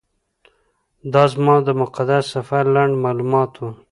دا 1.13 1.23
زما 1.33 1.55
د 1.67 1.69
مقدس 1.81 2.23
سفر 2.35 2.63
لنډ 2.75 2.93
معلومات 3.05 3.51
و. 3.57 3.61